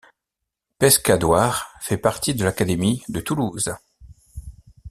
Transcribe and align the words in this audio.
Pescadoires 0.79 1.75
fait 1.79 1.99
partie 1.99 2.33
de 2.33 2.43
l'académie 2.43 3.03
de 3.07 3.19
Toulouse. 3.21 3.75